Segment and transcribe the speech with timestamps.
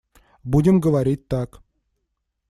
[0.43, 1.61] Будем говорить так.